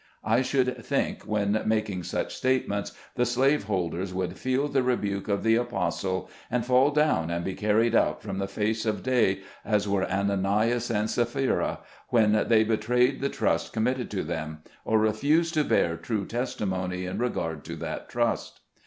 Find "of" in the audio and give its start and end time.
5.27-5.43, 8.87-9.03